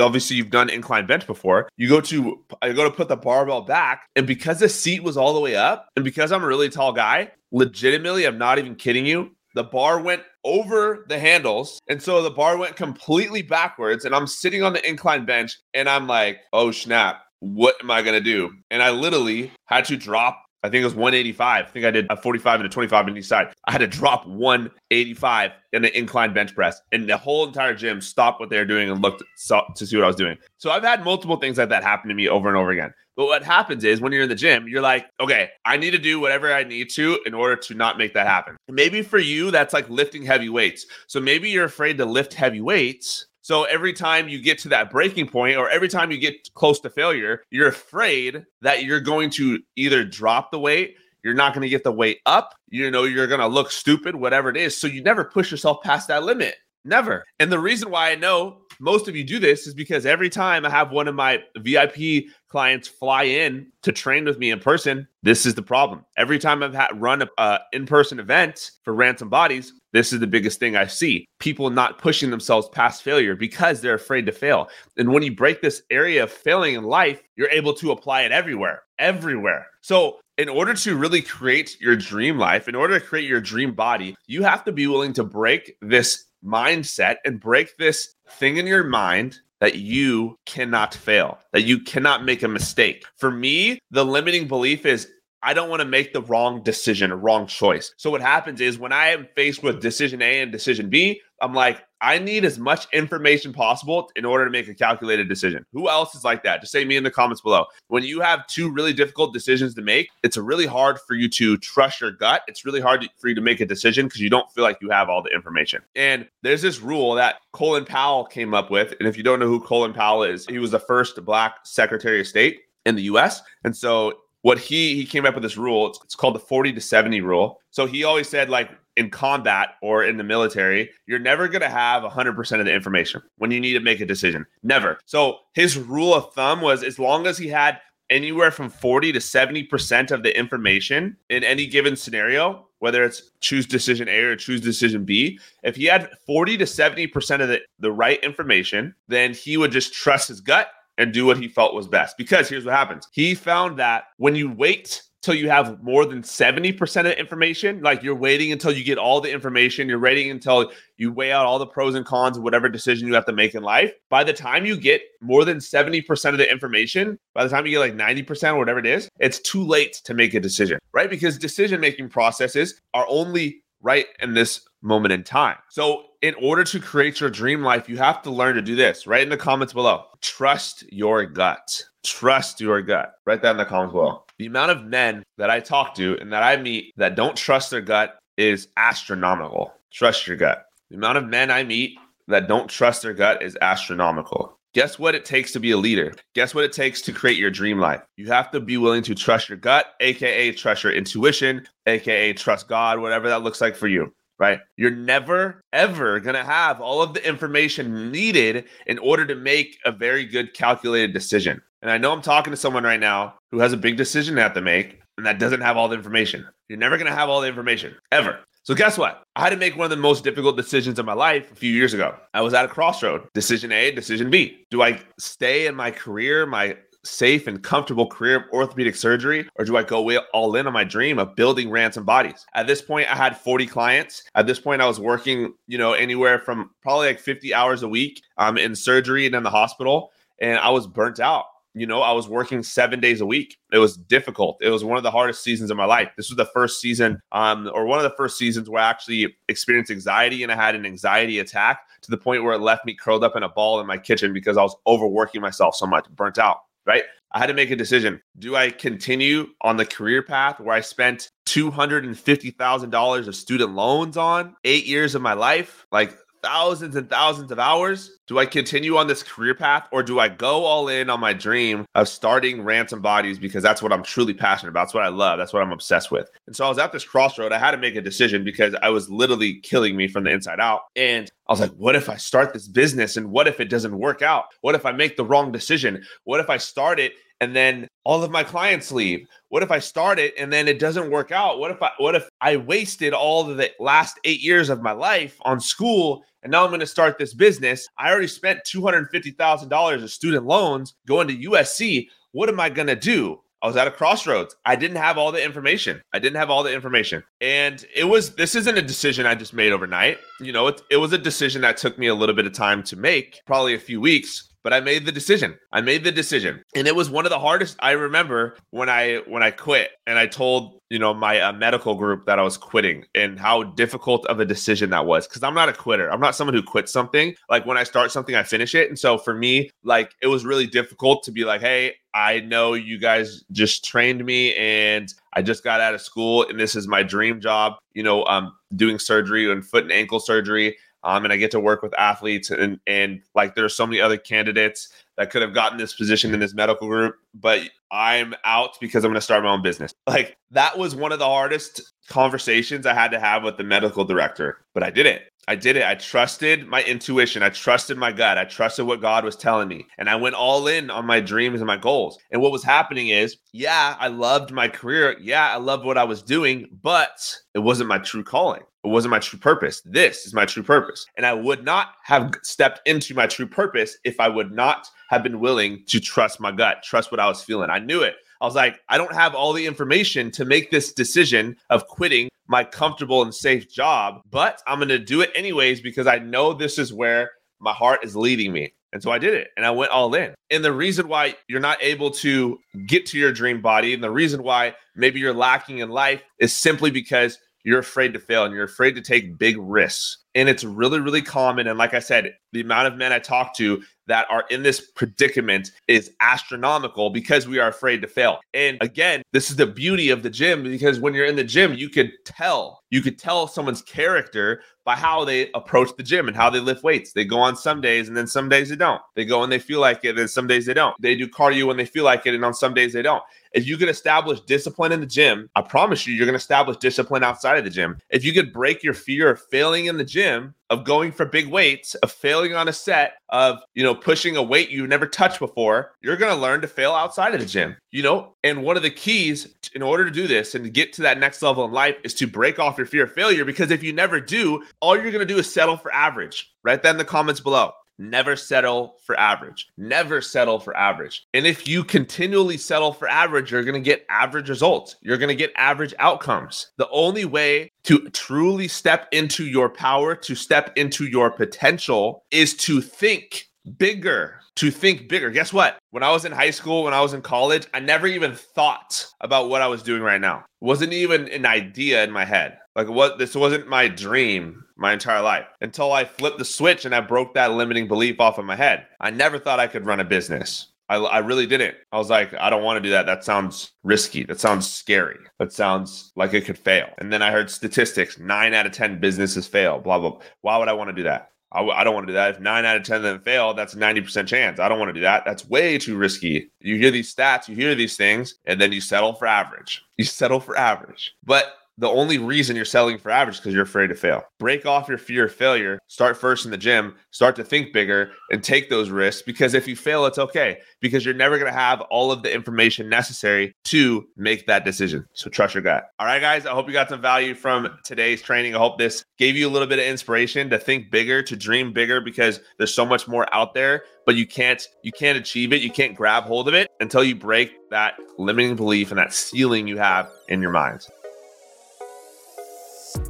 obviously 0.00 0.36
you've 0.36 0.50
done 0.50 0.68
incline 0.68 1.06
bench 1.06 1.26
before. 1.26 1.68
You 1.76 1.88
go 1.88 2.00
to 2.00 2.44
I 2.60 2.72
go 2.72 2.84
to 2.84 2.90
put 2.90 3.08
the 3.08 3.16
barbell 3.16 3.62
back, 3.62 4.08
and 4.16 4.26
because 4.26 4.60
the 4.60 4.68
seat 4.68 5.02
was 5.02 5.16
all 5.16 5.34
the 5.34 5.40
way 5.40 5.54
up, 5.54 5.88
and 5.96 6.04
because 6.04 6.32
I'm 6.32 6.42
a 6.42 6.46
really 6.46 6.68
tall 6.68 6.92
guy, 6.92 7.30
legitimately, 7.52 8.24
I'm 8.24 8.38
not 8.38 8.58
even 8.58 8.74
kidding 8.74 9.06
you 9.06 9.30
the 9.54 9.64
bar 9.64 10.00
went 10.00 10.22
over 10.44 11.04
the 11.08 11.18
handles. 11.18 11.80
And 11.88 12.02
so 12.02 12.22
the 12.22 12.30
bar 12.30 12.56
went 12.56 12.76
completely 12.76 13.42
backwards. 13.42 14.04
And 14.04 14.14
I'm 14.14 14.26
sitting 14.26 14.62
on 14.62 14.72
the 14.72 14.88
incline 14.88 15.24
bench 15.24 15.58
and 15.74 15.88
I'm 15.88 16.06
like, 16.06 16.38
oh, 16.52 16.70
snap. 16.70 17.22
What 17.40 17.74
am 17.82 17.90
I 17.90 18.02
going 18.02 18.14
to 18.14 18.20
do? 18.20 18.52
And 18.70 18.82
I 18.82 18.90
literally 18.90 19.50
had 19.66 19.84
to 19.86 19.96
drop 19.96 20.40
I 20.62 20.68
think 20.68 20.82
it 20.82 20.84
was 20.84 20.94
185. 20.94 21.66
I 21.66 21.68
think 21.68 21.84
I 21.84 21.90
did 21.90 22.06
a 22.08 22.16
45 22.16 22.60
and 22.60 22.66
a 22.66 22.68
25 22.68 23.06
on 23.06 23.16
each 23.16 23.26
side. 23.26 23.52
I 23.66 23.72
had 23.72 23.78
to 23.78 23.86
drop 23.86 24.26
185 24.26 25.50
in 25.72 25.82
the 25.82 25.98
incline 25.98 26.32
bench 26.32 26.54
press, 26.54 26.80
and 26.92 27.08
the 27.08 27.16
whole 27.16 27.46
entire 27.46 27.74
gym 27.74 28.00
stopped 28.00 28.38
what 28.40 28.50
they 28.50 28.58
were 28.58 28.64
doing 28.64 28.90
and 28.90 29.02
looked 29.02 29.22
to 29.48 29.86
see 29.86 29.96
what 29.96 30.04
I 30.04 30.06
was 30.06 30.16
doing. 30.16 30.36
So 30.58 30.70
I've 30.70 30.84
had 30.84 31.04
multiple 31.04 31.36
things 31.36 31.58
like 31.58 31.68
that 31.70 31.82
happen 31.82 32.08
to 32.08 32.14
me 32.14 32.28
over 32.28 32.48
and 32.48 32.56
over 32.56 32.70
again. 32.70 32.94
But 33.14 33.26
what 33.26 33.42
happens 33.42 33.84
is 33.84 34.00
when 34.00 34.10
you're 34.12 34.22
in 34.22 34.30
the 34.30 34.34
gym, 34.34 34.66
you're 34.68 34.80
like, 34.80 35.06
okay, 35.20 35.50
I 35.66 35.76
need 35.76 35.90
to 35.90 35.98
do 35.98 36.18
whatever 36.18 36.50
I 36.50 36.64
need 36.64 36.88
to 36.90 37.18
in 37.26 37.34
order 37.34 37.56
to 37.56 37.74
not 37.74 37.98
make 37.98 38.14
that 38.14 38.26
happen. 38.26 38.56
Maybe 38.68 39.02
for 39.02 39.18
you, 39.18 39.50
that's 39.50 39.74
like 39.74 39.90
lifting 39.90 40.22
heavy 40.22 40.48
weights. 40.48 40.86
So 41.08 41.20
maybe 41.20 41.50
you're 41.50 41.66
afraid 41.66 41.98
to 41.98 42.06
lift 42.06 42.32
heavy 42.32 42.62
weights 42.62 43.26
so 43.42 43.64
every 43.64 43.92
time 43.92 44.28
you 44.28 44.40
get 44.40 44.58
to 44.60 44.68
that 44.68 44.90
breaking 44.90 45.26
point 45.28 45.56
or 45.56 45.68
every 45.68 45.88
time 45.88 46.12
you 46.12 46.18
get 46.18 46.54
close 46.54 46.78
to 46.80 46.90
failure, 46.90 47.42
you're 47.50 47.68
afraid 47.68 48.46
that 48.62 48.84
you're 48.84 49.00
going 49.00 49.30
to 49.30 49.58
either 49.76 50.04
drop 50.04 50.50
the 50.52 50.60
weight, 50.60 50.96
You're 51.24 51.34
not 51.34 51.52
going 51.52 51.62
to 51.62 51.68
get 51.68 51.84
the 51.84 51.92
weight 51.92 52.20
up. 52.24 52.54
You 52.68 52.90
know, 52.90 53.04
you're 53.04 53.26
going 53.26 53.40
to 53.40 53.46
look 53.48 53.70
stupid, 53.70 54.14
whatever 54.16 54.48
it 54.48 54.56
is. 54.56 54.76
So 54.76 54.86
you 54.86 55.02
never 55.02 55.24
push 55.24 55.50
yourself 55.50 55.82
past 55.82 56.08
that 56.08 56.22
limit. 56.22 56.56
Never. 56.84 57.24
And 57.38 57.52
the 57.52 57.60
reason 57.60 57.90
why 57.90 58.10
I 58.10 58.16
know 58.16 58.61
most 58.82 59.06
of 59.06 59.14
you 59.14 59.22
do 59.22 59.38
this 59.38 59.68
is 59.68 59.74
because 59.74 60.04
every 60.04 60.28
time 60.28 60.66
I 60.66 60.70
have 60.70 60.90
one 60.90 61.06
of 61.06 61.14
my 61.14 61.40
VIP 61.58 62.24
clients 62.48 62.88
fly 62.88 63.22
in 63.22 63.68
to 63.82 63.92
train 63.92 64.24
with 64.24 64.38
me 64.38 64.50
in 64.50 64.58
person, 64.58 65.06
this 65.22 65.46
is 65.46 65.54
the 65.54 65.62
problem. 65.62 66.04
Every 66.16 66.40
time 66.40 66.64
I've 66.64 66.74
had 66.74 67.00
run 67.00 67.22
a 67.38 67.60
in-person 67.72 68.18
event 68.18 68.72
for 68.82 68.92
ransom 68.92 69.28
bodies, 69.28 69.72
this 69.92 70.12
is 70.12 70.18
the 70.18 70.26
biggest 70.26 70.58
thing 70.58 70.74
I 70.74 70.88
see. 70.88 71.26
People 71.38 71.70
not 71.70 71.98
pushing 71.98 72.30
themselves 72.30 72.68
past 72.70 73.04
failure 73.04 73.36
because 73.36 73.80
they're 73.80 73.94
afraid 73.94 74.26
to 74.26 74.32
fail. 74.32 74.68
And 74.96 75.12
when 75.12 75.22
you 75.22 75.34
break 75.34 75.62
this 75.62 75.82
area 75.90 76.24
of 76.24 76.32
failing 76.32 76.74
in 76.74 76.82
life, 76.82 77.22
you're 77.36 77.50
able 77.50 77.74
to 77.74 77.92
apply 77.92 78.22
it 78.22 78.32
everywhere, 78.32 78.82
everywhere. 78.98 79.68
So 79.80 80.18
in 80.38 80.48
order 80.48 80.74
to 80.74 80.96
really 80.96 81.22
create 81.22 81.80
your 81.80 81.94
dream 81.94 82.36
life, 82.36 82.66
in 82.66 82.74
order 82.74 82.98
to 82.98 83.04
create 83.04 83.28
your 83.28 83.40
dream 83.40 83.74
body, 83.74 84.16
you 84.26 84.42
have 84.42 84.64
to 84.64 84.72
be 84.72 84.88
willing 84.88 85.12
to 85.12 85.24
break 85.24 85.76
this 85.80 86.24
mindset 86.44 87.16
and 87.24 87.40
break 87.40 87.76
this 87.76 88.14
thing 88.28 88.56
in 88.56 88.66
your 88.66 88.84
mind 88.84 89.38
that 89.60 89.76
you 89.76 90.38
cannot 90.44 90.92
fail, 90.92 91.38
that 91.52 91.62
you 91.62 91.78
cannot 91.78 92.24
make 92.24 92.42
a 92.42 92.48
mistake. 92.48 93.04
For 93.16 93.30
me, 93.30 93.78
the 93.90 94.04
limiting 94.04 94.48
belief 94.48 94.84
is 94.84 95.08
I 95.44 95.54
don't 95.54 95.68
want 95.68 95.80
to 95.82 95.88
make 95.88 96.12
the 96.12 96.22
wrong 96.22 96.62
decision 96.62 97.12
wrong 97.12 97.46
choice. 97.46 97.92
So 97.96 98.10
what 98.10 98.20
happens 98.20 98.60
is 98.60 98.78
when 98.78 98.92
I 98.92 99.08
am 99.08 99.28
faced 99.34 99.62
with 99.62 99.80
decision 99.80 100.22
A 100.22 100.40
and 100.40 100.52
decision 100.52 100.88
B, 100.88 101.20
I'm 101.40 101.54
like, 101.54 101.82
I 102.02 102.18
need 102.18 102.44
as 102.44 102.58
much 102.58 102.86
information 102.92 103.52
possible 103.52 104.10
in 104.16 104.24
order 104.24 104.44
to 104.44 104.50
make 104.50 104.66
a 104.66 104.74
calculated 104.74 105.28
decision. 105.28 105.64
Who 105.72 105.88
else 105.88 106.14
is 106.16 106.24
like 106.24 106.42
that? 106.42 106.60
Just 106.60 106.72
say 106.72 106.84
me 106.84 106.96
in 106.96 107.04
the 107.04 107.10
comments 107.10 107.40
below. 107.40 107.66
When 107.86 108.02
you 108.02 108.20
have 108.20 108.46
two 108.48 108.70
really 108.70 108.92
difficult 108.92 109.32
decisions 109.32 109.74
to 109.76 109.82
make, 109.82 110.08
it's 110.24 110.36
really 110.36 110.66
hard 110.66 110.98
for 111.06 111.14
you 111.14 111.28
to 111.30 111.56
trust 111.58 112.00
your 112.00 112.10
gut. 112.10 112.42
It's 112.48 112.64
really 112.64 112.80
hard 112.80 113.08
for 113.18 113.28
you 113.28 113.36
to 113.36 113.40
make 113.40 113.60
a 113.60 113.66
decision 113.66 114.06
because 114.06 114.20
you 114.20 114.28
don't 114.28 114.50
feel 114.50 114.64
like 114.64 114.78
you 114.82 114.90
have 114.90 115.08
all 115.08 115.22
the 115.22 115.30
information. 115.30 115.80
And 115.94 116.26
there's 116.42 116.60
this 116.60 116.80
rule 116.80 117.14
that 117.14 117.36
Colin 117.52 117.84
Powell 117.84 118.24
came 118.24 118.52
up 118.52 118.68
with. 118.68 118.94
And 118.98 119.08
if 119.08 119.16
you 119.16 119.22
don't 119.22 119.38
know 119.38 119.48
who 119.48 119.60
Colin 119.60 119.92
Powell 119.92 120.24
is, 120.24 120.44
he 120.46 120.58
was 120.58 120.72
the 120.72 120.80
first 120.80 121.24
black 121.24 121.60
Secretary 121.62 122.20
of 122.20 122.26
State 122.26 122.62
in 122.84 122.96
the 122.96 123.02
US. 123.02 123.42
And 123.62 123.76
so 123.76 124.18
what 124.42 124.58
he 124.58 124.96
he 124.96 125.06
came 125.06 125.24
up 125.24 125.34
with 125.34 125.42
this 125.42 125.56
rule. 125.56 125.88
It's, 125.88 126.00
it's 126.04 126.14
called 126.14 126.34
the 126.34 126.40
40 126.40 126.72
to 126.72 126.80
70 126.80 127.20
rule. 127.20 127.60
So 127.70 127.86
he 127.86 128.04
always 128.04 128.28
said 128.28 128.50
like 128.50 128.70
in 129.02 129.10
combat 129.10 129.70
or 129.82 130.04
in 130.04 130.16
the 130.16 130.24
military, 130.24 130.90
you're 131.06 131.18
never 131.18 131.48
going 131.48 131.62
to 131.62 131.68
have 131.68 132.02
100% 132.02 132.60
of 132.60 132.64
the 132.64 132.72
information 132.72 133.20
when 133.36 133.50
you 133.50 133.60
need 133.60 133.74
to 133.74 133.80
make 133.80 134.00
a 134.00 134.06
decision. 134.06 134.46
Never. 134.62 134.98
So 135.04 135.38
his 135.54 135.76
rule 135.76 136.14
of 136.14 136.32
thumb 136.32 136.60
was 136.60 136.82
as 136.82 136.98
long 136.98 137.26
as 137.26 137.36
he 137.36 137.48
had 137.48 137.80
anywhere 138.10 138.50
from 138.50 138.68
40 138.68 139.12
to 139.12 139.18
70% 139.18 140.10
of 140.10 140.22
the 140.22 140.36
information 140.38 141.16
in 141.30 141.42
any 141.44 141.66
given 141.66 141.96
scenario, 141.96 142.68
whether 142.78 143.04
it's 143.04 143.30
choose 143.40 143.66
decision 143.66 144.08
A 144.08 144.18
or 144.18 144.36
choose 144.36 144.60
decision 144.60 145.04
B, 145.04 145.38
if 145.62 145.76
he 145.76 145.86
had 145.86 146.10
40 146.26 146.58
to 146.58 146.64
70% 146.64 147.40
of 147.40 147.48
the, 147.48 147.60
the 147.78 147.92
right 147.92 148.22
information, 148.22 148.94
then 149.08 149.32
he 149.32 149.56
would 149.56 149.72
just 149.72 149.94
trust 149.94 150.28
his 150.28 150.40
gut 150.40 150.68
and 150.98 151.12
do 151.12 151.24
what 151.24 151.38
he 151.38 151.48
felt 151.48 151.74
was 151.74 151.88
best. 151.88 152.18
Because 152.18 152.48
here's 152.48 152.64
what 152.64 152.74
happens 152.74 153.08
he 153.12 153.34
found 153.34 153.78
that 153.78 154.04
when 154.18 154.34
you 154.34 154.52
wait 154.52 155.02
till 155.22 155.34
you 155.34 155.48
have 155.48 155.82
more 155.82 156.04
than 156.04 156.22
70% 156.22 157.10
of 157.10 157.12
information, 157.12 157.80
like 157.80 158.02
you're 158.02 158.14
waiting 158.14 158.52
until 158.52 158.72
you 158.72 158.84
get 158.84 158.98
all 158.98 159.20
the 159.20 159.30
information, 159.30 159.88
you're 159.88 160.00
waiting 160.00 160.30
until 160.30 160.70
you 160.96 161.12
weigh 161.12 161.32
out 161.32 161.46
all 161.46 161.58
the 161.58 161.66
pros 161.66 161.94
and 161.94 162.04
cons 162.04 162.36
of 162.36 162.42
whatever 162.42 162.68
decision 162.68 163.06
you 163.06 163.14
have 163.14 163.24
to 163.26 163.32
make 163.32 163.54
in 163.54 163.62
life. 163.62 163.92
By 164.10 164.24
the 164.24 164.32
time 164.32 164.66
you 164.66 164.76
get 164.76 165.02
more 165.20 165.44
than 165.44 165.58
70% 165.58 166.30
of 166.30 166.38
the 166.38 166.50
information, 166.50 167.18
by 167.34 167.44
the 167.44 167.50
time 167.50 167.66
you 167.66 167.72
get 167.72 167.78
like 167.78 167.94
90% 167.94 168.54
or 168.54 168.58
whatever 168.58 168.80
it 168.80 168.86
is, 168.86 169.08
it's 169.20 169.38
too 169.38 169.62
late 169.62 170.00
to 170.04 170.12
make 170.12 170.34
a 170.34 170.40
decision, 170.40 170.78
right? 170.92 171.08
Because 171.08 171.38
decision 171.38 171.80
making 171.80 172.08
processes 172.08 172.80
are 172.92 173.06
only 173.08 173.62
right 173.82 174.06
in 174.20 174.34
this 174.34 174.66
moment 174.80 175.12
in 175.12 175.24
time. 175.24 175.56
So, 175.68 176.04
in 176.22 176.34
order 176.40 176.64
to 176.64 176.80
create 176.80 177.20
your 177.20 177.30
dream 177.30 177.62
life, 177.62 177.88
you 177.88 177.96
have 177.96 178.22
to 178.22 178.30
learn 178.30 178.54
to 178.54 178.62
do 178.62 178.76
this. 178.76 179.06
Right 179.06 179.22
in 179.22 179.28
the 179.28 179.36
comments 179.36 179.72
below. 179.72 180.04
Trust 180.20 180.84
your 180.92 181.26
gut. 181.26 181.82
Trust 182.04 182.60
your 182.60 182.80
gut. 182.80 183.14
Write 183.26 183.42
that 183.42 183.52
in 183.52 183.56
the 183.56 183.64
comments 183.64 183.92
below. 183.92 184.24
The 184.38 184.46
amount 184.46 184.70
of 184.70 184.84
men 184.84 185.22
that 185.38 185.50
I 185.50 185.60
talk 185.60 185.94
to 185.96 186.16
and 186.20 186.32
that 186.32 186.42
I 186.42 186.56
meet 186.56 186.92
that 186.96 187.16
don't 187.16 187.36
trust 187.36 187.70
their 187.70 187.80
gut 187.80 188.18
is 188.36 188.68
astronomical. 188.76 189.72
Trust 189.92 190.26
your 190.26 190.36
gut. 190.36 190.64
The 190.90 190.96
amount 190.96 191.18
of 191.18 191.26
men 191.26 191.50
I 191.50 191.64
meet 191.64 191.98
that 192.28 192.48
don't 192.48 192.68
trust 192.68 193.02
their 193.02 193.14
gut 193.14 193.42
is 193.42 193.58
astronomical. 193.60 194.58
Guess 194.74 194.98
what 194.98 195.14
it 195.14 195.24
takes 195.24 195.52
to 195.52 195.60
be 195.60 195.70
a 195.70 195.76
leader? 195.76 196.14
Guess 196.34 196.54
what 196.54 196.64
it 196.64 196.72
takes 196.72 197.02
to 197.02 197.12
create 197.12 197.36
your 197.36 197.50
dream 197.50 197.78
life? 197.78 198.02
You 198.16 198.28
have 198.28 198.50
to 198.52 198.60
be 198.60 198.78
willing 198.78 199.02
to 199.02 199.14
trust 199.14 199.48
your 199.48 199.58
gut, 199.58 199.94
aka 200.00 200.52
trust 200.52 200.82
your 200.82 200.92
intuition, 200.92 201.66
aka 201.86 202.32
trust 202.32 202.68
God, 202.68 202.98
whatever 202.98 203.28
that 203.28 203.42
looks 203.42 203.60
like 203.60 203.76
for 203.76 203.88
you 203.88 204.12
right? 204.38 204.58
You're 204.76 204.90
never, 204.90 205.62
ever 205.72 206.18
going 206.18 206.34
to 206.34 206.42
have 206.42 206.80
all 206.80 207.00
of 207.00 207.14
the 207.14 207.24
information 207.24 208.10
needed 208.10 208.64
in 208.88 208.98
order 208.98 209.24
to 209.26 209.36
make 209.36 209.78
a 209.84 209.92
very 209.92 210.24
good 210.24 210.52
calculated 210.52 211.12
decision. 211.12 211.62
And 211.80 211.92
I 211.92 211.98
know 211.98 212.12
I'm 212.12 212.22
talking 212.22 212.50
to 212.50 212.56
someone 212.56 212.82
right 212.82 212.98
now 212.98 213.36
who 213.52 213.60
has 213.60 213.72
a 213.72 213.76
big 213.76 213.96
decision 213.96 214.34
to 214.34 214.42
have 214.42 214.54
to 214.54 214.60
make 214.60 215.00
and 215.16 215.26
that 215.26 215.38
doesn't 215.38 215.60
have 215.60 215.76
all 215.76 215.88
the 215.88 215.96
information. 215.96 216.44
You're 216.68 216.78
never 216.78 216.96
going 216.96 217.10
to 217.10 217.16
have 217.16 217.28
all 217.28 217.40
the 217.40 217.46
information 217.46 217.94
ever. 218.10 218.40
So 218.64 218.74
guess 218.76 218.96
what? 218.96 219.24
I 219.34 219.42
had 219.42 219.50
to 219.50 219.56
make 219.56 219.76
one 219.76 219.84
of 219.84 219.90
the 219.90 219.96
most 219.96 220.22
difficult 220.22 220.56
decisions 220.56 221.00
of 221.00 221.04
my 221.04 221.14
life 221.14 221.50
a 221.50 221.54
few 221.56 221.72
years 221.72 221.94
ago. 221.94 222.14
I 222.32 222.42
was 222.42 222.54
at 222.54 222.64
a 222.64 222.68
crossroad. 222.68 223.26
Decision 223.34 223.72
A, 223.72 223.90
decision 223.90 224.30
B. 224.30 224.66
Do 224.70 224.82
I 224.82 225.00
stay 225.18 225.66
in 225.66 225.74
my 225.74 225.90
career, 225.90 226.46
my 226.46 226.76
safe 227.04 227.48
and 227.48 227.60
comfortable 227.60 228.06
career 228.06 228.36
of 228.36 228.44
orthopedic 228.52 228.94
surgery, 228.94 229.48
or 229.56 229.64
do 229.64 229.76
I 229.76 229.82
go 229.82 230.16
all 230.32 230.54
in 230.54 230.68
on 230.68 230.72
my 230.72 230.84
dream 230.84 231.18
of 231.18 231.34
building 231.34 231.70
ransom 231.70 232.04
bodies? 232.04 232.46
At 232.54 232.68
this 232.68 232.80
point, 232.80 233.10
I 233.10 233.16
had 233.16 233.36
40 233.36 233.66
clients. 233.66 234.22
At 234.36 234.46
this 234.46 234.60
point, 234.60 234.80
I 234.80 234.86
was 234.86 235.00
working, 235.00 235.54
you 235.66 235.78
know, 235.78 235.94
anywhere 235.94 236.38
from 236.38 236.70
probably 236.82 237.08
like 237.08 237.18
50 237.18 237.52
hours 237.52 237.82
a 237.82 237.88
week 237.88 238.22
um, 238.38 238.58
in 238.58 238.76
surgery 238.76 239.26
and 239.26 239.34
in 239.34 239.42
the 239.42 239.50
hospital, 239.50 240.12
and 240.40 240.58
I 240.60 240.70
was 240.70 240.86
burnt 240.86 241.18
out. 241.18 241.46
You 241.74 241.86
know, 241.86 242.02
I 242.02 242.12
was 242.12 242.28
working 242.28 242.62
seven 242.62 243.00
days 243.00 243.20
a 243.20 243.26
week. 243.26 243.56
It 243.72 243.78
was 243.78 243.96
difficult. 243.96 244.58
It 244.60 244.68
was 244.68 244.84
one 244.84 244.96
of 244.96 245.02
the 245.02 245.10
hardest 245.10 245.42
seasons 245.42 245.70
of 245.70 245.76
my 245.76 245.86
life. 245.86 246.10
This 246.16 246.28
was 246.28 246.36
the 246.36 246.44
first 246.46 246.80
season, 246.80 247.20
um, 247.32 247.70
or 247.72 247.86
one 247.86 247.98
of 247.98 248.04
the 248.04 248.14
first 248.16 248.36
seasons 248.36 248.68
where 248.68 248.82
I 248.82 248.90
actually 248.90 249.34
experienced 249.48 249.90
anxiety 249.90 250.42
and 250.42 250.52
I 250.52 250.56
had 250.56 250.74
an 250.74 250.84
anxiety 250.84 251.38
attack 251.38 251.80
to 252.02 252.10
the 252.10 252.18
point 252.18 252.42
where 252.42 252.52
it 252.52 252.60
left 252.60 252.84
me 252.84 252.94
curled 252.94 253.24
up 253.24 253.36
in 253.36 253.42
a 253.42 253.48
ball 253.48 253.80
in 253.80 253.86
my 253.86 253.96
kitchen 253.96 254.32
because 254.32 254.56
I 254.56 254.62
was 254.62 254.76
overworking 254.86 255.40
myself 255.40 255.74
so 255.74 255.86
much, 255.86 256.08
burnt 256.10 256.38
out 256.38 256.58
right? 256.86 257.04
I 257.32 257.38
had 257.38 257.46
to 257.46 257.54
make 257.54 257.70
a 257.70 257.76
decision. 257.76 258.20
Do 258.38 258.56
I 258.56 258.70
continue 258.70 259.48
on 259.62 259.76
the 259.76 259.86
career 259.86 260.22
path 260.22 260.60
where 260.60 260.74
I 260.74 260.80
spent 260.80 261.30
$250,000 261.46 263.26
of 263.26 263.36
student 263.36 263.74
loans 263.74 264.16
on 264.16 264.54
eight 264.64 264.84
years 264.84 265.14
of 265.14 265.22
my 265.22 265.32
life? 265.32 265.86
Like 265.90 266.16
thousands 266.42 266.96
and 266.96 267.08
thousands 267.08 267.50
of 267.52 267.58
hours? 267.58 268.18
Do 268.26 268.38
I 268.38 268.46
continue 268.46 268.96
on 268.96 269.06
this 269.06 269.22
career 269.22 269.54
path 269.54 269.88
or 269.92 270.02
do 270.02 270.18
I 270.18 270.28
go 270.28 270.64
all 270.64 270.88
in 270.88 271.10
on 271.10 271.20
my 271.20 271.32
dream 271.32 271.84
of 271.94 272.08
starting 272.08 272.62
ransom 272.62 273.00
bodies 273.00 273.38
because 273.38 273.62
that's 273.62 273.82
what 273.82 273.92
I'm 273.92 274.02
truly 274.02 274.34
passionate 274.34 274.70
about? 274.70 274.84
That's 274.84 274.94
what 274.94 275.04
I 275.04 275.08
love. 275.08 275.38
That's 275.38 275.52
what 275.52 275.62
I'm 275.62 275.72
obsessed 275.72 276.10
with. 276.10 276.30
And 276.46 276.56
so 276.56 276.64
I 276.64 276.68
was 276.68 276.78
at 276.78 276.92
this 276.92 277.04
crossroad. 277.04 277.52
I 277.52 277.58
had 277.58 277.72
to 277.72 277.78
make 277.78 277.96
a 277.96 278.02
decision 278.02 278.44
because 278.44 278.74
I 278.82 278.90
was 278.90 279.10
literally 279.10 279.60
killing 279.60 279.96
me 279.96 280.08
from 280.08 280.24
the 280.24 280.30
inside 280.30 280.60
out. 280.60 280.82
And 280.96 281.30
I 281.48 281.52
was 281.52 281.60
like, 281.60 281.72
what 281.72 281.96
if 281.96 282.08
I 282.08 282.16
start 282.16 282.52
this 282.52 282.68
business 282.68 283.16
and 283.16 283.30
what 283.30 283.48
if 283.48 283.60
it 283.60 283.70
doesn't 283.70 283.98
work 283.98 284.22
out? 284.22 284.46
What 284.62 284.74
if 284.74 284.86
I 284.86 284.92
make 284.92 285.16
the 285.16 285.24
wrong 285.24 285.52
decision? 285.52 286.02
What 286.24 286.40
if 286.40 286.48
I 286.48 286.56
start 286.56 286.98
it 287.00 287.12
and 287.42 287.56
then 287.56 287.88
all 288.04 288.22
of 288.22 288.30
my 288.30 288.44
clients 288.44 288.92
leave 288.92 289.26
what 289.48 289.64
if 289.64 289.70
i 289.70 289.78
start 289.78 290.18
it 290.18 290.32
and 290.38 290.52
then 290.52 290.68
it 290.68 290.78
doesn't 290.78 291.10
work 291.10 291.32
out 291.32 291.58
what 291.58 291.72
if 291.72 291.82
i 291.82 291.90
what 291.98 292.14
if 292.14 292.28
i 292.40 292.56
wasted 292.56 293.12
all 293.12 293.42
the 293.42 293.70
last 293.80 294.18
eight 294.24 294.40
years 294.40 294.70
of 294.70 294.80
my 294.80 294.92
life 294.92 295.36
on 295.42 295.60
school 295.60 296.22
and 296.42 296.52
now 296.52 296.62
i'm 296.62 296.70
going 296.70 296.80
to 296.80 296.86
start 296.86 297.18
this 297.18 297.34
business 297.34 297.88
i 297.98 298.10
already 298.10 298.28
spent 298.28 298.60
$250000 298.64 300.02
of 300.02 300.10
student 300.10 300.46
loans 300.46 300.94
going 301.06 301.26
to 301.26 301.36
usc 301.50 302.06
what 302.30 302.48
am 302.48 302.60
i 302.60 302.70
going 302.70 302.88
to 302.88 302.96
do 302.96 303.38
I 303.60 303.68
was 303.68 303.76
at 303.76 303.86
a 303.86 303.92
crossroads. 303.92 304.56
I 304.66 304.74
didn't 304.74 304.96
have 304.96 305.18
all 305.18 305.30
the 305.30 305.40
information. 305.40 306.02
I 306.12 306.18
didn't 306.18 306.36
have 306.36 306.50
all 306.50 306.64
the 306.64 306.74
information. 306.74 307.22
And 307.40 307.86
it 307.94 308.02
was, 308.02 308.34
this 308.34 308.56
isn't 308.56 308.76
a 308.76 308.82
decision 308.82 309.24
I 309.24 309.36
just 309.36 309.54
made 309.54 309.70
overnight. 309.70 310.18
You 310.40 310.50
know, 310.50 310.66
it, 310.66 310.82
it 310.90 310.96
was 310.96 311.12
a 311.12 311.18
decision 311.18 311.62
that 311.62 311.76
took 311.76 311.96
me 311.96 312.08
a 312.08 312.14
little 312.16 312.34
bit 312.34 312.44
of 312.44 312.54
time 312.54 312.82
to 312.82 312.96
make, 312.96 313.40
probably 313.46 313.74
a 313.74 313.78
few 313.78 314.00
weeks 314.00 314.51
but 314.62 314.72
I 314.72 314.80
made 314.80 315.06
the 315.06 315.12
decision. 315.12 315.58
I 315.72 315.80
made 315.80 316.04
the 316.04 316.12
decision. 316.12 316.62
And 316.74 316.86
it 316.86 316.96
was 316.96 317.10
one 317.10 317.26
of 317.26 317.30
the 317.30 317.38
hardest 317.38 317.76
I 317.80 317.92
remember 317.92 318.56
when 318.70 318.88
I 318.88 319.22
when 319.26 319.42
I 319.42 319.50
quit 319.50 319.90
and 320.06 320.18
I 320.18 320.26
told, 320.26 320.80
you 320.90 320.98
know, 320.98 321.12
my 321.14 321.40
uh, 321.40 321.52
medical 321.52 321.94
group 321.94 322.26
that 322.26 322.38
I 322.38 322.42
was 322.42 322.56
quitting 322.56 323.04
and 323.14 323.38
how 323.38 323.62
difficult 323.62 324.26
of 324.26 324.40
a 324.40 324.44
decision 324.44 324.90
that 324.90 325.06
was 325.06 325.26
cuz 325.26 325.42
I'm 325.42 325.54
not 325.54 325.68
a 325.68 325.72
quitter. 325.72 326.10
I'm 326.10 326.20
not 326.20 326.34
someone 326.34 326.54
who 326.54 326.62
quits 326.62 326.92
something. 326.92 327.34
Like 327.50 327.66
when 327.66 327.76
I 327.76 327.84
start 327.84 328.12
something 328.12 328.34
I 328.34 328.42
finish 328.42 328.74
it. 328.74 328.88
And 328.88 328.98
so 328.98 329.18
for 329.18 329.34
me, 329.34 329.70
like 329.84 330.14
it 330.22 330.28
was 330.28 330.44
really 330.44 330.66
difficult 330.66 331.22
to 331.24 331.32
be 331.32 331.44
like, 331.44 331.60
"Hey, 331.60 331.96
I 332.14 332.40
know 332.40 332.74
you 332.74 332.98
guys 332.98 333.42
just 333.52 333.84
trained 333.84 334.24
me 334.24 334.54
and 334.54 335.12
I 335.32 335.42
just 335.42 335.64
got 335.64 335.80
out 335.80 335.94
of 335.94 336.02
school 336.02 336.46
and 336.48 336.60
this 336.60 336.76
is 336.76 336.86
my 336.86 337.02
dream 337.02 337.40
job, 337.40 337.74
you 337.94 338.02
know, 338.02 338.24
um 338.26 338.54
doing 338.74 338.98
surgery 338.98 339.50
and 339.50 339.64
foot 339.64 339.82
and 339.82 339.92
ankle 339.92 340.20
surgery 340.20 340.76
um, 341.04 341.24
and 341.24 341.32
I 341.32 341.36
get 341.36 341.50
to 341.52 341.60
work 341.60 341.82
with 341.82 341.98
athletes 341.98 342.50
and 342.50 342.80
and 342.86 343.20
like 343.34 343.54
there's 343.54 343.74
so 343.74 343.86
many 343.86 344.00
other 344.00 344.16
candidates 344.16 344.88
that 345.16 345.30
could 345.30 345.42
have 345.42 345.54
gotten 345.54 345.78
this 345.78 345.94
position 345.94 346.32
in 346.32 346.40
this 346.40 346.54
medical 346.54 346.88
group, 346.88 347.16
but 347.34 347.62
I'm 347.90 348.34
out 348.44 348.78
because 348.80 349.04
I'm 349.04 349.10
going 349.10 349.16
to 349.16 349.20
start 349.20 349.44
my 349.44 349.50
own 349.50 349.62
business. 349.62 349.92
Like 350.06 350.36
that 350.50 350.76
was 350.76 350.94
one 350.94 351.12
of 351.12 351.18
the 351.18 351.26
hardest 351.26 351.80
conversations 352.08 352.84
I 352.84 352.92
had 352.92 353.12
to 353.12 353.20
have 353.20 353.42
with 353.42 353.56
the 353.56 353.64
medical 353.64 354.04
director, 354.04 354.58
but 354.74 354.82
I 354.82 354.90
did 354.90 355.06
it. 355.06 355.31
I 355.48 355.56
did 355.56 355.76
it. 355.76 355.84
I 355.84 355.96
trusted 355.96 356.68
my 356.68 356.82
intuition. 356.84 357.42
I 357.42 357.50
trusted 357.50 357.98
my 357.98 358.12
gut. 358.12 358.38
I 358.38 358.44
trusted 358.44 358.86
what 358.86 359.00
God 359.00 359.24
was 359.24 359.34
telling 359.34 359.68
me. 359.68 359.86
And 359.98 360.08
I 360.08 360.14
went 360.14 360.36
all 360.36 360.68
in 360.68 360.88
on 360.88 361.04
my 361.04 361.20
dreams 361.20 361.60
and 361.60 361.66
my 361.66 361.76
goals. 361.76 362.18
And 362.30 362.40
what 362.40 362.52
was 362.52 362.62
happening 362.62 363.08
is, 363.08 363.36
yeah, 363.52 363.96
I 363.98 364.08
loved 364.08 364.52
my 364.52 364.68
career. 364.68 365.16
Yeah, 365.20 365.50
I 365.52 365.56
loved 365.56 365.84
what 365.84 365.98
I 365.98 366.04
was 366.04 366.22
doing, 366.22 366.68
but 366.82 367.36
it 367.54 367.58
wasn't 367.58 367.88
my 367.88 367.98
true 367.98 368.22
calling. 368.22 368.62
It 368.84 368.88
wasn't 368.88 369.10
my 369.10 369.18
true 369.18 369.38
purpose. 369.38 369.82
This 369.84 370.26
is 370.26 370.34
my 370.34 370.44
true 370.44 370.62
purpose. 370.62 371.06
And 371.16 371.26
I 371.26 371.34
would 371.34 371.64
not 371.64 371.88
have 372.04 372.32
stepped 372.42 372.80
into 372.86 373.14
my 373.14 373.26
true 373.26 373.46
purpose 373.46 373.96
if 374.04 374.18
I 374.20 374.28
would 374.28 374.52
not 374.52 374.88
have 375.10 375.22
been 375.22 375.40
willing 375.40 375.84
to 375.88 376.00
trust 376.00 376.40
my 376.40 376.52
gut, 376.52 376.82
trust 376.82 377.10
what 377.10 377.20
I 377.20 377.28
was 377.28 377.42
feeling. 377.42 377.70
I 377.70 377.78
knew 377.78 378.02
it. 378.02 378.14
I 378.42 378.44
was 378.44 378.56
like, 378.56 378.80
I 378.88 378.98
don't 378.98 379.14
have 379.14 379.36
all 379.36 379.52
the 379.52 379.66
information 379.66 380.32
to 380.32 380.44
make 380.44 380.72
this 380.72 380.92
decision 380.92 381.54
of 381.70 381.86
quitting 381.86 382.28
my 382.48 382.64
comfortable 382.64 383.22
and 383.22 383.32
safe 383.32 383.70
job, 383.70 384.20
but 384.28 384.60
I'm 384.66 384.80
going 384.80 384.88
to 384.88 384.98
do 384.98 385.20
it 385.20 385.30
anyways 385.36 385.80
because 385.80 386.08
I 386.08 386.18
know 386.18 386.52
this 386.52 386.76
is 386.76 386.92
where 386.92 387.30
my 387.60 387.72
heart 387.72 388.00
is 388.02 388.16
leading 388.16 388.52
me. 388.52 388.74
And 388.92 389.00
so 389.00 389.12
I 389.12 389.18
did 389.18 389.34
it 389.34 389.50
and 389.56 389.64
I 389.64 389.70
went 389.70 389.92
all 389.92 390.12
in. 390.16 390.34
And 390.50 390.64
the 390.64 390.72
reason 390.72 391.06
why 391.06 391.36
you're 391.46 391.60
not 391.60 391.80
able 391.80 392.10
to 392.10 392.58
get 392.88 393.06
to 393.06 393.18
your 393.18 393.32
dream 393.32 393.62
body 393.62 393.94
and 393.94 394.02
the 394.02 394.10
reason 394.10 394.42
why 394.42 394.74
maybe 394.96 395.20
you're 395.20 395.32
lacking 395.32 395.78
in 395.78 395.90
life 395.90 396.24
is 396.40 396.54
simply 396.54 396.90
because 396.90 397.38
you're 397.64 397.78
afraid 397.78 398.12
to 398.12 398.18
fail 398.18 398.44
and 398.44 398.52
you're 398.52 398.64
afraid 398.64 398.96
to 398.96 399.00
take 399.02 399.38
big 399.38 399.56
risks. 399.56 400.18
And 400.34 400.48
it's 400.48 400.64
really, 400.64 400.98
really 400.98 401.22
common. 401.22 401.68
And 401.68 401.78
like 401.78 401.94
I 401.94 402.00
said, 402.00 402.34
the 402.52 402.62
amount 402.62 402.88
of 402.88 402.96
men 402.96 403.12
I 403.12 403.20
talk 403.20 403.54
to 403.58 403.82
that 404.12 404.26
are 404.28 404.44
in 404.50 404.62
this 404.62 404.78
predicament 404.78 405.70
is 405.88 406.10
astronomical 406.20 407.08
because 407.08 407.48
we 407.48 407.58
are 407.58 407.68
afraid 407.68 408.02
to 408.02 408.06
fail. 408.06 408.40
And 408.52 408.76
again, 408.82 409.22
this 409.32 409.48
is 409.48 409.56
the 409.56 409.66
beauty 409.66 410.10
of 410.10 410.22
the 410.22 410.28
gym 410.28 410.62
because 410.62 411.00
when 411.00 411.14
you're 411.14 411.24
in 411.24 411.36
the 411.36 411.42
gym, 411.42 411.72
you 411.72 411.88
could 411.88 412.12
tell, 412.26 412.82
you 412.90 413.00
could 413.00 413.18
tell 413.18 413.48
someone's 413.48 413.80
character 413.80 414.60
by 414.84 414.96
how 414.96 415.24
they 415.24 415.50
approach 415.52 415.96
the 415.96 416.02
gym 416.02 416.28
and 416.28 416.36
how 416.36 416.50
they 416.50 416.60
lift 416.60 416.84
weights. 416.84 417.14
They 417.14 417.24
go 417.24 417.38
on 417.38 417.56
some 417.56 417.80
days 417.80 418.06
and 418.06 418.14
then 418.14 418.26
some 418.26 418.50
days 418.50 418.68
they 418.68 418.76
don't. 418.76 419.00
They 419.14 419.24
go 419.24 419.42
and 419.44 419.50
they 419.50 419.58
feel 419.58 419.80
like 419.80 420.04
it 420.04 420.18
and 420.18 420.28
some 420.28 420.46
days 420.46 420.66
they 420.66 420.74
don't. 420.74 420.94
They 421.00 421.14
do 421.14 421.26
cardio 421.26 421.68
when 421.68 421.78
they 421.78 421.86
feel 421.86 422.04
like 422.04 422.26
it 422.26 422.34
and 422.34 422.44
on 422.44 422.52
some 422.52 422.74
days 422.74 422.92
they 422.92 423.00
don't. 423.00 423.22
If 423.52 423.66
you 423.66 423.76
can 423.76 423.88
establish 423.88 424.40
discipline 424.40 424.92
in 424.92 425.00
the 425.00 425.06
gym, 425.06 425.48
I 425.54 425.62
promise 425.62 426.06
you, 426.06 426.14
you're 426.14 426.26
going 426.26 426.34
to 426.34 426.42
establish 426.42 426.76
discipline 426.78 427.22
outside 427.22 427.58
of 427.58 427.64
the 427.64 427.70
gym. 427.70 427.98
If 428.10 428.24
you 428.24 428.32
could 428.32 428.52
break 428.52 428.82
your 428.82 428.94
fear 428.94 429.30
of 429.30 429.42
failing 429.50 429.86
in 429.86 429.98
the 429.98 430.04
gym, 430.04 430.54
of 430.70 430.84
going 430.84 431.12
for 431.12 431.26
big 431.26 431.48
weights, 431.48 431.94
of 431.96 432.10
failing 432.10 432.54
on 432.54 432.66
a 432.66 432.72
set, 432.72 433.18
of 433.28 433.58
you 433.74 433.82
know 433.82 433.94
pushing 433.94 434.36
a 434.36 434.42
weight 434.42 434.70
you've 434.70 434.88
never 434.88 435.06
touched 435.06 435.38
before, 435.38 435.92
you're 436.00 436.16
going 436.16 436.34
to 436.34 436.40
learn 436.40 436.62
to 436.62 436.68
fail 436.68 436.92
outside 436.92 437.34
of 437.34 437.40
the 437.40 437.46
gym. 437.46 437.76
You 437.90 438.02
know, 438.02 438.34
and 438.42 438.62
one 438.62 438.78
of 438.78 438.82
the 438.82 438.90
keys 438.90 439.54
in 439.74 439.82
order 439.82 440.04
to 440.04 440.10
do 440.10 440.26
this 440.26 440.54
and 440.54 440.64
to 440.64 440.70
get 440.70 440.94
to 440.94 441.02
that 441.02 441.18
next 441.18 441.42
level 441.42 441.64
in 441.64 441.72
life 441.72 441.96
is 442.04 442.14
to 442.14 442.26
break 442.26 442.58
off 442.58 442.78
your 442.78 442.86
fear 442.86 443.04
of 443.04 443.12
failure 443.12 443.44
because 443.44 443.70
if 443.70 443.82
you 443.82 443.92
never 443.92 444.18
do, 444.18 444.62
all 444.80 444.96
you're 444.96 445.12
going 445.12 445.26
to 445.26 445.34
do 445.34 445.38
is 445.38 445.52
settle 445.52 445.76
for 445.76 445.92
average. 445.92 446.50
Write 446.64 446.82
that 446.82 446.90
in 446.90 446.96
the 446.96 447.04
comments 447.04 447.40
below. 447.40 447.72
Never 448.02 448.34
settle 448.34 448.96
for 449.06 449.16
average. 449.16 449.68
Never 449.78 450.20
settle 450.20 450.58
for 450.58 450.76
average. 450.76 451.24
And 451.34 451.46
if 451.46 451.68
you 451.68 451.84
continually 451.84 452.56
settle 452.56 452.92
for 452.92 453.06
average, 453.08 453.52
you're 453.52 453.62
going 453.62 453.80
to 453.80 453.80
get 453.80 454.04
average 454.08 454.48
results. 454.48 454.96
You're 455.02 455.18
going 455.18 455.28
to 455.28 455.36
get 455.36 455.52
average 455.54 455.94
outcomes. 456.00 456.72
The 456.78 456.90
only 456.90 457.24
way 457.24 457.70
to 457.84 458.10
truly 458.10 458.66
step 458.66 459.06
into 459.12 459.46
your 459.46 459.68
power, 459.68 460.16
to 460.16 460.34
step 460.34 460.72
into 460.74 461.06
your 461.06 461.30
potential, 461.30 462.24
is 462.32 462.54
to 462.56 462.80
think 462.80 463.46
bigger. 463.78 464.40
To 464.56 464.72
think 464.72 465.08
bigger. 465.08 465.30
Guess 465.30 465.52
what? 465.52 465.78
When 465.92 466.02
I 466.02 466.10
was 466.10 466.24
in 466.24 466.32
high 466.32 466.50
school, 466.50 466.82
when 466.82 466.94
I 466.94 467.00
was 467.00 467.14
in 467.14 467.22
college, 467.22 467.68
I 467.72 467.78
never 467.78 468.08
even 468.08 468.34
thought 468.34 469.06
about 469.20 469.48
what 469.48 469.62
I 469.62 469.68
was 469.68 469.84
doing 469.84 470.02
right 470.02 470.20
now. 470.20 470.38
It 470.38 470.64
wasn't 470.64 470.92
even 470.92 471.28
an 471.28 471.46
idea 471.46 472.02
in 472.02 472.10
my 472.10 472.24
head. 472.24 472.58
Like 472.74 472.88
what 472.88 473.18
this 473.18 473.36
wasn't 473.36 473.68
my 473.68 473.86
dream 473.86 474.61
my 474.76 474.92
entire 474.92 475.22
life 475.22 475.46
until 475.60 475.92
I 475.92 476.04
flipped 476.04 476.38
the 476.38 476.44
switch 476.44 476.84
and 476.84 476.94
I 476.94 477.00
broke 477.00 477.34
that 477.34 477.52
limiting 477.52 477.88
belief 477.88 478.20
off 478.20 478.38
of 478.38 478.44
my 478.44 478.56
head. 478.56 478.86
I 479.00 479.10
never 479.10 479.38
thought 479.38 479.60
I 479.60 479.66
could 479.66 479.86
run 479.86 480.00
a 480.00 480.04
business. 480.04 480.68
I, 480.88 480.96
I 480.96 481.18
really 481.18 481.46
didn't. 481.46 481.74
I 481.90 481.98
was 481.98 482.10
like, 482.10 482.34
I 482.34 482.50
don't 482.50 482.64
want 482.64 482.76
to 482.76 482.82
do 482.82 482.90
that. 482.90 483.06
That 483.06 483.24
sounds 483.24 483.72
risky. 483.82 484.24
That 484.24 484.40
sounds 484.40 484.70
scary. 484.70 485.18
That 485.38 485.52
sounds 485.52 486.12
like 486.16 486.34
it 486.34 486.44
could 486.44 486.58
fail. 486.58 486.88
And 486.98 487.12
then 487.12 487.22
I 487.22 487.30
heard 487.30 487.50
statistics 487.50 488.18
nine 488.18 488.52
out 488.52 488.66
of 488.66 488.72
10 488.72 489.00
businesses 489.00 489.46
fail, 489.46 489.78
blah, 489.78 489.98
blah. 489.98 490.10
blah. 490.10 490.20
Why 490.42 490.58
would 490.58 490.68
I 490.68 490.74
want 490.74 490.90
to 490.90 490.96
do 490.96 491.04
that? 491.04 491.30
I, 491.52 491.62
I 491.62 491.84
don't 491.84 491.94
want 491.94 492.06
to 492.06 492.12
do 492.12 492.14
that. 492.14 492.34
If 492.34 492.40
nine 492.40 492.64
out 492.64 492.76
of 492.76 492.82
10 492.82 492.96
of 492.96 493.02
them 493.02 493.20
fail, 493.20 493.54
that's 493.54 493.74
a 493.74 493.78
90% 493.78 494.26
chance. 494.26 494.58
I 494.58 494.68
don't 494.68 494.78
want 494.78 494.88
to 494.88 494.94
do 494.94 495.00
that. 495.00 495.24
That's 495.24 495.48
way 495.48 495.78
too 495.78 495.96
risky. 495.96 496.50
You 496.60 496.76
hear 496.76 496.90
these 496.90 497.14
stats, 497.14 497.48
you 497.48 497.54
hear 497.54 497.74
these 497.74 497.96
things, 497.96 498.34
and 498.44 498.60
then 498.60 498.72
you 498.72 498.80
settle 498.80 499.14
for 499.14 499.26
average. 499.26 499.82
You 499.96 500.04
settle 500.04 500.40
for 500.40 500.56
average. 500.56 501.14
But 501.24 501.54
the 501.78 501.88
only 501.88 502.18
reason 502.18 502.56
you're 502.56 502.64
selling 502.64 502.98
for 502.98 503.10
average 503.10 503.38
because 503.38 503.54
you're 503.54 503.62
afraid 503.62 503.88
to 503.88 503.94
fail. 503.94 504.22
Break 504.38 504.66
off 504.66 504.88
your 504.88 504.98
fear 504.98 505.26
of 505.26 505.34
failure. 505.34 505.78
Start 505.86 506.16
first 506.16 506.44
in 506.44 506.50
the 506.50 506.58
gym. 506.58 506.94
Start 507.10 507.36
to 507.36 507.44
think 507.44 507.72
bigger 507.72 508.12
and 508.30 508.42
take 508.42 508.68
those 508.68 508.90
risks 508.90 509.22
because 509.22 509.54
if 509.54 509.66
you 509.66 509.76
fail, 509.76 510.06
it's 510.06 510.18
okay 510.18 510.58
because 510.80 511.04
you're 511.04 511.14
never 511.14 511.38
going 511.38 511.50
to 511.50 511.58
have 511.58 511.80
all 511.82 512.12
of 512.12 512.22
the 512.22 512.32
information 512.32 512.88
necessary 512.88 513.54
to 513.64 514.06
make 514.16 514.46
that 514.46 514.64
decision. 514.64 515.06
So 515.14 515.30
trust 515.30 515.54
your 515.54 515.62
gut. 515.62 515.84
All 515.98 516.06
right, 516.06 516.20
guys. 516.20 516.46
I 516.46 516.52
hope 516.52 516.66
you 516.66 516.72
got 516.72 516.88
some 516.88 517.00
value 517.00 517.34
from 517.34 517.68
today's 517.84 518.22
training. 518.22 518.54
I 518.54 518.58
hope 518.58 518.78
this 518.78 519.04
gave 519.18 519.36
you 519.36 519.48
a 519.48 519.50
little 519.50 519.68
bit 519.68 519.78
of 519.78 519.84
inspiration 519.84 520.50
to 520.50 520.58
think 520.58 520.90
bigger, 520.90 521.22
to 521.22 521.36
dream 521.36 521.72
bigger 521.72 522.00
because 522.00 522.40
there's 522.58 522.74
so 522.74 522.84
much 522.84 523.08
more 523.08 523.32
out 523.34 523.54
there 523.54 523.82
but 524.04 524.16
you 524.16 524.26
can't 524.26 524.66
you 524.82 524.90
can't 524.90 525.16
achieve 525.16 525.52
it 525.52 525.62
you 525.62 525.70
can't 525.70 525.94
grab 525.94 526.24
hold 526.24 526.48
of 526.48 526.54
it 526.54 526.68
until 526.80 527.04
you 527.04 527.14
break 527.14 527.52
that 527.70 527.94
limiting 528.18 528.56
belief 528.56 528.90
and 528.90 528.98
that 528.98 529.12
ceiling 529.12 529.68
you 529.68 529.78
have 529.78 530.10
in 530.28 530.42
your 530.42 530.50
mind 530.50 530.86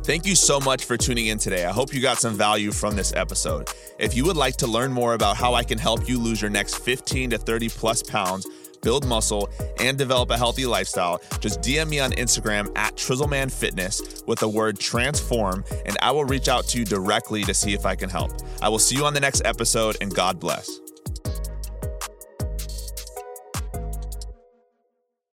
Thank 0.04 0.26
you 0.26 0.34
so 0.34 0.60
much 0.60 0.84
for 0.84 0.96
tuning 0.96 1.26
in 1.26 1.38
today. 1.38 1.64
I 1.64 1.72
hope 1.72 1.94
you 1.94 2.00
got 2.00 2.18
some 2.18 2.34
value 2.34 2.72
from 2.72 2.96
this 2.96 3.12
episode. 3.14 3.68
If 3.98 4.16
you 4.16 4.24
would 4.24 4.36
like 4.36 4.56
to 4.56 4.66
learn 4.66 4.92
more 4.92 5.14
about 5.14 5.36
how 5.36 5.54
I 5.54 5.64
can 5.64 5.78
help 5.78 6.08
you 6.08 6.18
lose 6.18 6.40
your 6.40 6.50
next 6.50 6.76
15 6.76 7.30
to 7.30 7.38
30 7.38 7.68
plus 7.68 8.02
pounds, 8.02 8.46
build 8.82 9.06
muscle, 9.06 9.48
and 9.78 9.96
develop 9.96 10.30
a 10.30 10.36
healthy 10.36 10.66
lifestyle, 10.66 11.20
just 11.40 11.60
DM 11.60 11.88
me 11.88 12.00
on 12.00 12.12
Instagram 12.12 12.70
at 12.76 12.96
Trizzleman 12.96 13.50
Fitness 13.50 14.22
with 14.26 14.40
the 14.40 14.48
word 14.48 14.78
transform, 14.78 15.64
and 15.86 15.96
I 16.02 16.10
will 16.10 16.24
reach 16.24 16.48
out 16.48 16.66
to 16.68 16.78
you 16.78 16.84
directly 16.84 17.44
to 17.44 17.54
see 17.54 17.72
if 17.72 17.86
I 17.86 17.94
can 17.94 18.10
help. 18.10 18.32
I 18.60 18.68
will 18.68 18.80
see 18.80 18.96
you 18.96 19.04
on 19.04 19.14
the 19.14 19.20
next 19.20 19.42
episode, 19.44 19.96
and 20.00 20.12
God 20.14 20.40
bless. 20.40 20.81